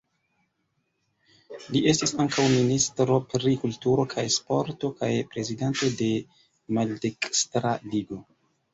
Li 1.75 1.81
estis 1.91 2.13
ankaŭ 2.23 2.47
ministro 2.55 3.19
pri 3.35 3.55
kulturo 3.67 4.09
kaj 4.17 4.27
sporto 4.39 4.93
kaj 4.99 5.13
prezidanto 5.37 5.95
de 6.03 6.13
Maldekstra 6.81 7.81
Ligo. 7.95 8.25